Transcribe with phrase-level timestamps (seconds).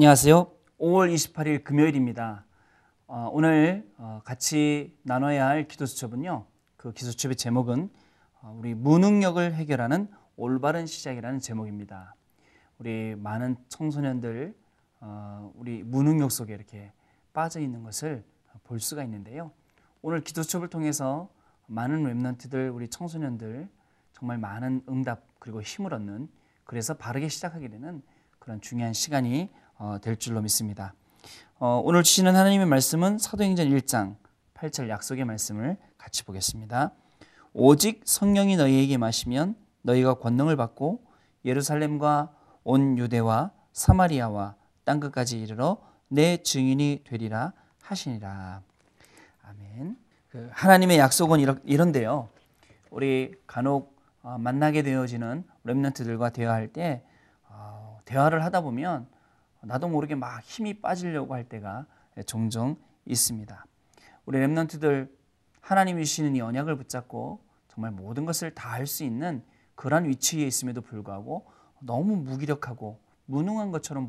[0.00, 0.50] 안녕하세요.
[0.78, 2.46] 5월 28일 금요일입니다.
[3.06, 6.46] 어, 오늘 어, 같이 나눠야 할 기도 수첩은요.
[6.78, 7.90] 그 기도 수첩의 제목은
[8.40, 12.14] 어, 우리 무능력을 해결하는 올바른 시작이라는 제목입니다.
[12.78, 14.56] 우리 많은 청소년들
[15.00, 16.92] 어, 우리 무능력 속에 이렇게
[17.34, 18.24] 빠져 있는 것을
[18.64, 19.50] 볼 수가 있는데요.
[20.00, 21.28] 오늘 기도 수첩을 통해서
[21.66, 23.68] 많은 랩런트들 우리 청소년들
[24.14, 26.30] 정말 많은 응답 그리고 힘을 얻는
[26.64, 28.00] 그래서 바르게 시작하게 되는
[28.38, 29.69] 그런 중요한 시간이 어,
[30.00, 30.94] 될 줄로 믿습니다.
[31.58, 34.16] 어, 오늘 주시는 하나님의 말씀은 사도행전 1장
[34.54, 36.92] 8절 약속의 말씀을 같이 보겠습니다.
[37.52, 41.02] 오직 성령이 너희에게 마시면 너희가 권능을 받고
[41.44, 42.32] 예루살렘과
[42.64, 44.54] 온 유대와 사마리아와
[44.84, 47.52] 땅 끝까지 이르러 내 증인이 되리라
[47.82, 48.62] 하시니라.
[49.42, 49.96] 아멘.
[50.28, 52.28] 그 하나님의 약속은 이런데요.
[52.90, 57.02] 우리 간혹 어, 만나게 되어지는 렘넌트들과 대화할 때
[58.10, 59.06] 대화를 하다 보면
[59.62, 61.86] 나도 모르게 막 힘이 빠지려고 할 때가
[62.26, 63.66] 종종 있습니다.
[64.26, 65.10] 우리 랩런트들
[65.60, 69.44] 하나님이 주시는 이 언약을 붙잡고 정말 모든 것을 다 할 수 있는
[69.74, 71.46] 그러한 위치에 있음에도 불구하고
[71.80, 74.08] 너무 무기력하고 무능한 것처럼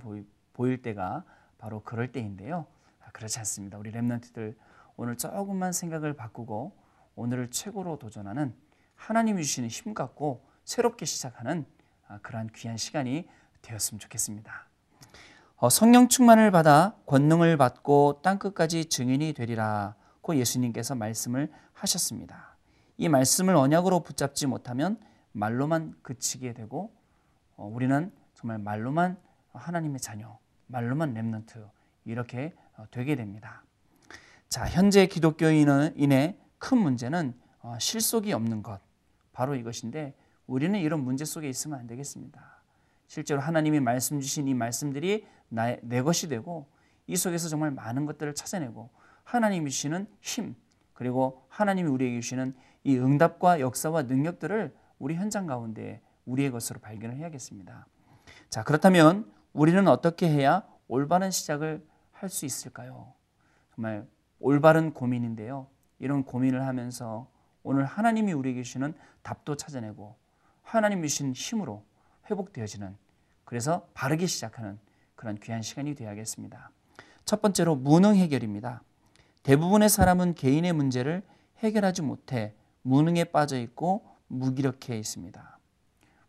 [0.53, 1.23] 보일 때가
[1.57, 2.65] 바로 그럴 때인데요.
[2.99, 3.77] 아, 그렇지 않습니다.
[3.77, 4.55] 우리 랩런트들
[4.97, 6.75] 오늘 조금만 생각을 바꾸고
[7.15, 8.53] 오늘을 최고로 도전하는
[8.95, 11.65] 하나님이 주시는 힘 갖고 새롭게 시작하는
[12.07, 13.27] 아, 그러한 귀한 시간이
[13.61, 14.70] 되었으면 좋겠습니다.
[15.61, 22.57] 어, 성령 충만을 받아 권능을 받고 땅 끝까지 증인이 되리라고 예수님께서 말씀을 하셨습니다.
[22.97, 24.99] 이 말씀을 언약으로 붙잡지 못하면
[25.33, 26.91] 말로만 그치게 되고
[27.57, 29.19] 어, 우리는 정말 말로만
[29.53, 31.63] 하나님의 자녀, 말로만 렘넌트
[32.05, 33.63] 이렇게 어, 되게 됩니다.
[34.49, 37.35] 자, 현재 기독교인의 큰 문제는
[37.79, 38.81] 실속이 없는 것
[39.31, 40.15] 바로 이것인데
[40.47, 42.60] 우리는 이런 문제 속에 있으면 안 되겠습니다.
[43.11, 46.69] 실제로 하나님이 말씀 주신 이 말씀들이 나의, 내 것이 되고
[47.07, 48.89] 이 속에서 정말 많은 것들을 찾아내고
[49.25, 50.55] 하나님이 주시는 힘
[50.93, 52.55] 그리고 하나님이 우리에게 주시는
[52.85, 57.85] 이 응답과 역사와 능력들을 우리 현장 가운데 우리의 것으로 발견을 해야겠습니다.
[58.49, 63.13] 자, 그렇다면 우리는 어떻게 해야 올바른 시작을 할 수 있을까요?
[63.75, 64.07] 정말
[64.39, 65.67] 올바른 고민인데요.
[65.99, 67.29] 이런 고민을 하면서
[67.61, 70.15] 오늘 하나님이 우리에게 주시는 답도 찾아내고
[70.61, 71.83] 하나님이 주신 힘으로
[72.31, 72.95] 회복되어지는
[73.45, 74.79] 그래서 바르게 시작하는
[75.15, 76.71] 그런 귀한 시간이 되어야겠습니다.
[77.25, 78.81] 첫 번째로 무능 해결입니다.
[79.43, 81.23] 대부분의 사람은 개인의 문제를
[81.59, 85.59] 해결하지 못해 무능에 빠져 있고 무기력해 있습니다.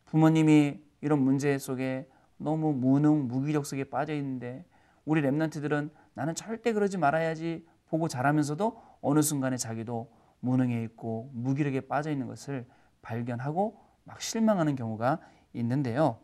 [0.06, 4.64] 부모님이 이런 문제 속에 너무 무능, 무기력 속에 빠져 있는데
[5.04, 12.10] 우리 랩런트들은 나는 절대 그러지 말아야지 보고 자라면서도 어느 순간에 자기도 무능해 있고 무기력에 빠져
[12.10, 12.66] 있는 것을
[13.00, 15.20] 발견하고 막 실망하는 경우가
[15.54, 16.18] 있는데요.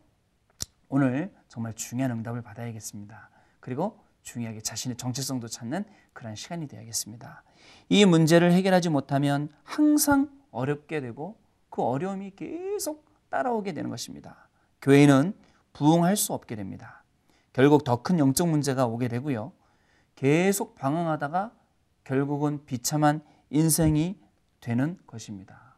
[0.87, 3.29] 오늘 정말 중요한 응답을 받아야겠습니다.
[3.59, 7.43] 그리고 중요하게 자신의 정체성도 찾는 그런 시간이 되어야겠습니다.
[7.89, 11.37] 이 문제를 해결하지 못하면 항상 어렵게 되고
[11.69, 14.49] 그 어려움이 계속 따라오게 되는 것입니다.
[14.81, 15.33] 교회는
[15.73, 17.03] 부흥할 수 없게 됩니다.
[17.53, 19.51] 결국 더 큰 영적 문제가 오게 되고요.
[20.15, 21.51] 계속 방황하다가
[22.03, 24.17] 결국은 비참한 인생이
[24.61, 25.75] 되는 것입니다.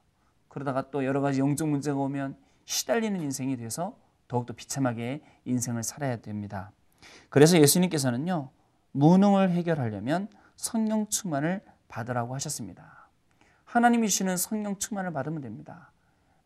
[0.48, 2.36] 그러다가 또 여러 가지 영적 문제가 오면
[2.72, 3.98] 시달리는 인생이 돼서
[4.30, 6.72] 더욱더 비참하게 인생을 살아야 됩니다.
[7.30, 8.50] 그래서 예수님께서는요,
[8.94, 13.10] 무능을 해결하려면 성령 충만을 받으라고 하셨습니다.
[13.66, 15.92] 하나님이 주시는 성령 충만을 받으면 됩니다.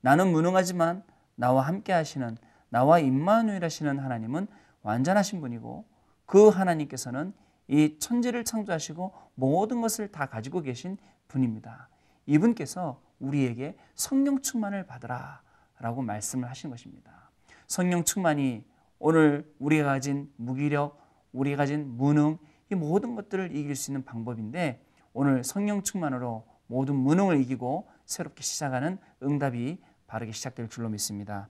[0.01, 1.03] 나는 무능하지만
[1.35, 2.37] 나와 함께 하시는
[2.69, 4.47] 나와 임마누엘 하시는 하나님은
[4.81, 5.85] 완전하신 분이고
[6.25, 7.33] 그 하나님께서는
[7.67, 10.97] 이 천지를 창조하시고 모든 것을 다 가지고 계신
[11.27, 11.87] 분입니다.
[12.25, 15.44] 이분께서 우리에게 성령 충만을 받으라
[15.79, 17.31] 라고 말씀을 하신 것입니다.
[17.67, 18.63] 성령 충만이
[18.99, 20.99] 오늘 우리가 가진 무기력,
[21.33, 22.37] 우리가 가진 무능,
[22.71, 28.97] 이 모든 것들을 이길 수 있는 방법인데 오늘 성령 충만으로 모든 무능을 이기고 새롭게 시작하는
[29.22, 31.49] 응답이 바르게 시작될 줄로 믿습니다.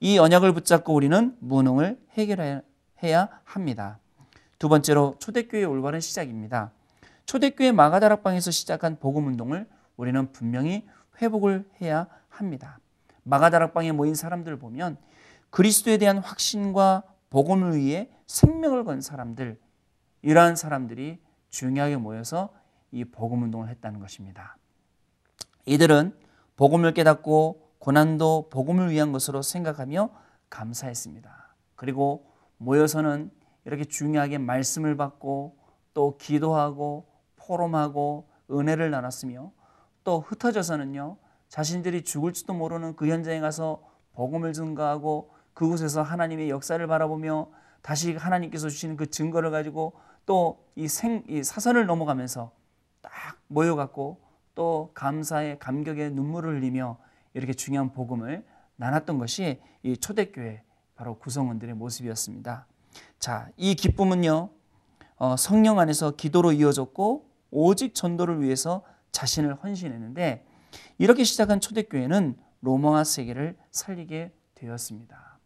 [0.00, 3.98] 이 언약을 붙잡고 우리는 무능을 해결해야 합니다.
[4.58, 6.72] 두 번째로 초대교회 올바른 시작입니다.
[7.26, 9.66] 초대교회 마가다락방에서 시작한 복음 운동을
[9.96, 10.86] 우리는 분명히
[11.20, 12.78] 회복을 해야 합니다.
[13.24, 14.96] 마가다락방에 모인 사람들 보면
[15.50, 19.58] 그리스도에 대한 확신과 복음을 위해 생명을 건 사람들
[20.22, 21.20] 이러한 사람들이
[21.50, 22.50] 중요하게 모여서
[22.90, 24.56] 이 복음 운동을 했다는 것입니다.
[25.66, 26.16] 이들은
[26.56, 30.10] 복음을 깨닫고 고난도 복음을 위한 것으로 생각하며
[30.50, 31.54] 감사했습니다.
[31.74, 32.26] 그리고
[32.58, 33.30] 모여서는
[33.64, 35.56] 이렇게 중요하게 말씀을 받고
[35.94, 39.52] 또 기도하고 포럼하고 은혜를 나눴으며
[40.04, 41.16] 또 흩어져서는요
[41.52, 43.82] 자신들이 죽을지도 모르는 그 현장에 가서
[44.14, 47.50] 복음을 증가하고 그곳에서 하나님의 역사를 바라보며
[47.82, 49.92] 다시 하나님께서 주시는 그 증거를 가지고
[50.24, 52.52] 또 이 생, 이 사선을 넘어가면서
[53.02, 53.12] 딱
[53.48, 54.20] 모여갖고
[54.54, 56.98] 또 감사의 감격의 눈물을 흘리며
[57.34, 58.44] 이렇게 중요한 복음을
[58.76, 60.62] 나눴던 것이 이 초대교회
[60.94, 62.66] 바로 구성원들의 모습이었습니다.
[63.18, 64.50] 자, 이 기쁨은요,
[65.16, 68.82] 어, 성령 안에서 기도로 이어졌고 오직 전도를 위해서
[69.12, 70.46] 자신을 헌신했는데
[70.98, 75.38] 이렇게 시작한 초대교회는 로마와 세계를 살리게 되었습니다.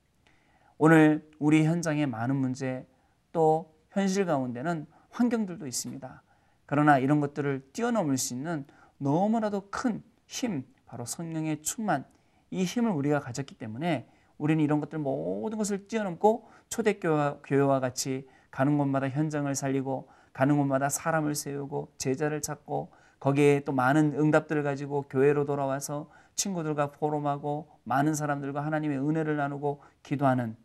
[0.79, 2.87] 오늘 우리 현장의 많은 문제
[3.33, 6.23] 또 현실 가운데는 환경들도 있습니다.
[6.67, 8.67] 그러나 이런 것들을 뛰어넘을 수 있는
[8.99, 12.05] 너무나도 큰 힘, 바로 성령의 충만,
[12.51, 14.09] 이 힘을 우리가 가졌기 때문에
[14.39, 21.35] 우리는 이런 것들 모든 것을 뛰어넘고 초대교회와 같이 가는 곳마다 현장을 살리고 가는 곳마다 사람을
[21.35, 28.99] 세우고 제자를 찾고 거기에 또 많은 응답들을 가지고 교회로 돌아와서 친구들과 포럼하고 많은 사람들과 하나님의
[28.99, 30.57] 은혜를 나누고 기도하는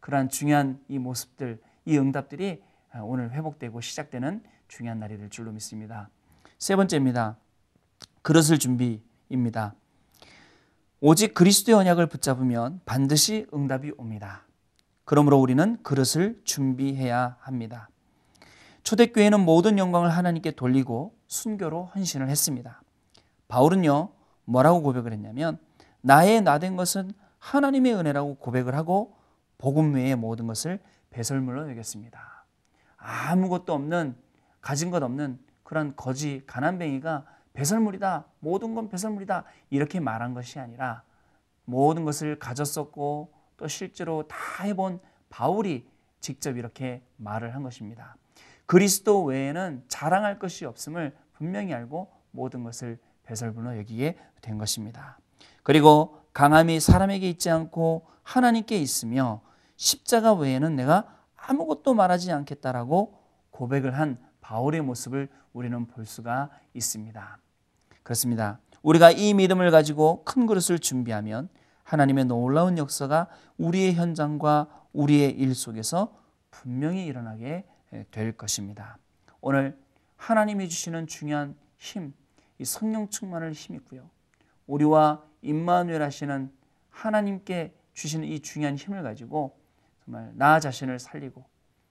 [0.00, 2.62] 그러한 중요한 이 모습들, 이 응답들이
[3.02, 6.08] 오늘 회복되고 시작되는 중요한 날이 될 줄로 믿습니다.
[6.58, 7.36] 세 번째입니다.
[8.22, 9.74] 그릇을 준비입니다.
[11.00, 14.44] 오직 그리스도의 언약을 붙잡으면 반드시 응답이 옵니다.
[15.04, 17.88] 그러므로 우리는 그릇을 준비해야 합니다.
[18.82, 22.82] 초대교회는 모든 영광을 하나님께 돌리고 순교로 헌신을 했습니다.
[23.48, 24.10] 바울은요,
[24.44, 25.58] 뭐라고 고백을 했냐면,
[26.02, 29.16] 나의 나된 것은 하나님의 은혜라고 고백을 하고,
[29.56, 30.80] 복음 외의 모든 것을
[31.10, 32.44] 배설물로 여겼습니다.
[32.96, 34.16] 아무것도 없는,
[34.60, 38.24] 가진 것 없는 그런 거지, 가난뱅이가 배설물이다.
[38.40, 39.44] 모든 건 배설물이다.
[39.70, 41.02] 이렇게 말한 것이 아니라
[41.64, 45.88] 모든 것을 가졌었고 또 실제로 다 해본 바울이
[46.20, 48.16] 직접 이렇게 말을 한 것입니다.
[48.70, 55.18] 그리스도 외에는 자랑할 것이 없음을 분명히 알고 모든 것을 배설물로 여기게 된 것입니다.
[55.64, 59.40] 그리고 강함이 사람에게 있지 않고 하나님께 있으며
[59.74, 63.18] 십자가 외에는 내가 아무것도 말하지 않겠다라고
[63.50, 67.38] 고백을 한 바울의 모습을 우리는 볼 수가 있습니다.
[68.04, 68.60] 그렇습니다.
[68.82, 71.48] 우리가 이 믿음을 가지고 큰 그릇을 준비하면
[71.82, 76.14] 하나님의 놀라운 역사가 우리의 현장과 우리의 일 속에서
[76.52, 77.64] 분명히 일어나게
[78.10, 78.98] 될 것입니다.
[79.40, 79.78] 오늘
[80.16, 82.12] 하나님이 주시는 중요한 힘,
[82.58, 84.08] 이 성령 충만을 힘있고요.
[84.66, 86.52] 우리와 임마누엘 하시는
[86.90, 89.58] 하나님께 주시는 이 중요한 힘을 가지고
[90.04, 91.44] 정말 나 자신을 살리고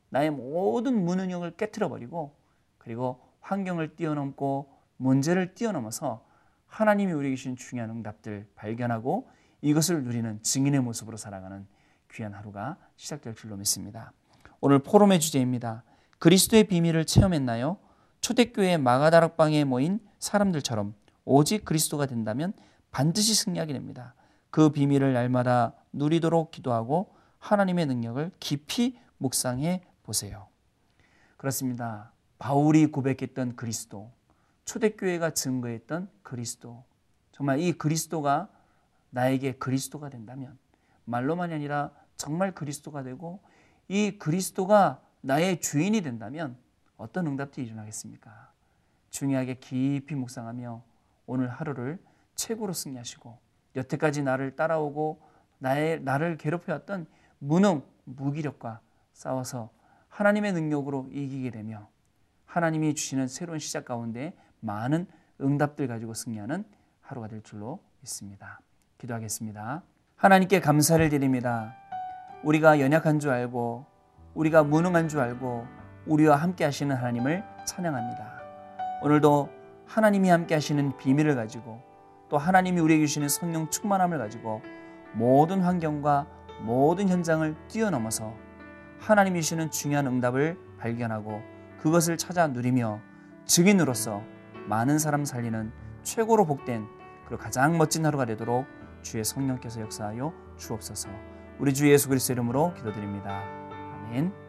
[0.10, 2.36] 나의 모든 무능력을 깨뜨려 버리고
[2.78, 6.26] 그리고 환경을 뛰어넘고 문제를 뛰어넘어서
[6.68, 9.30] 하나님이 우리에게 주신 중요한 응답들 발견하고
[9.62, 11.68] 이것을 누리는 증인의 모습으로 살아가는
[12.12, 14.14] 귀한 하루가 시작될 줄로 믿습니다.
[14.62, 15.84] 오늘 포럼의 주제입니다.
[16.20, 17.78] 그리스도의 비밀을 체험했나요?
[18.20, 22.52] 초대교회 마가다락방에 모인 사람들처럼 오직 그리스도가 된다면
[22.92, 24.16] 반드시 승리하게 됩니다.
[24.52, 30.48] 그 비밀을 날마다 누리도록 기도하고 하나님의 능력을 깊이 묵상해 보세요.
[31.38, 32.12] 그렇습니다.
[32.38, 34.12] 바울이 고백했던 그리스도,
[34.66, 36.84] 초대교회가 증거했던 그리스도.
[37.32, 38.50] 정말 이 그리스도가
[39.12, 40.58] 나에게 그리스도가 된다면
[41.06, 43.40] 말로만이 아니라 정말 그리스도가 되고
[43.90, 46.56] 이 그리스도가 나의 주인이 된다면
[46.96, 48.52] 어떤 응답들이 일어나겠습니까?
[49.10, 50.82] 중요하게 깊이 묵상하며
[51.26, 52.00] 오늘 하루를
[52.36, 53.38] 최고로 승리하시고
[53.76, 55.22] 여태까지 나를 따라오고
[55.58, 57.08] 나의 나를 괴롭혀왔던
[57.40, 58.80] 무능 무기력과
[59.14, 59.72] 싸워서
[60.08, 61.90] 하나님의 능력으로 이기게 되며
[62.46, 65.08] 하나님이 주시는 새로운 시작 가운데 많은
[65.42, 66.64] 응답들 가지고 승리하는
[67.02, 68.60] 하루가 될 줄로 믿습니다.
[68.98, 69.84] 기도하겠습니다.
[70.16, 71.79] 하나님께 감사를 드립니다.
[72.44, 73.86] 우리가 연약한 줄 알고
[74.34, 75.68] 우리가 무능한 줄 알고
[76.06, 78.40] 우리와 함께 하시는 하나님을 찬양합니다.
[79.02, 79.50] 오늘도
[79.86, 81.82] 하나님이 함께 하시는 비밀을 가지고
[82.30, 84.62] 또 하나님이 우리에게 주시는 성령 충만함을 가지고
[85.14, 86.28] 모든 환경과
[86.62, 88.34] 모든 현장을 뛰어넘어서
[89.00, 91.42] 하나님이 주시는 중요한 응답을 발견하고
[91.80, 93.00] 그것을 찾아 누리며
[93.46, 94.22] 증인으로서
[94.68, 95.72] 많은 사람 살리는
[96.04, 96.86] 최고로 복된
[97.26, 98.66] 그리고 가장 멋진 하루가 되도록
[99.02, 101.39] 주의 성령께서 역사하여 주옵소서.
[101.60, 103.44] 우리 주 예수 그리스도 이름으로 기도드립니다.
[104.08, 104.49] 아멘.